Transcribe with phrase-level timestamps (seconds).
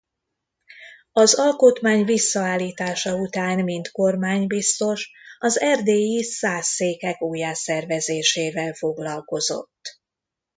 [1.11, 10.01] Az alkotmány visszaállítása után mint kormánybiztos az erdélyi szász székek újjászervezésével foglalkozott.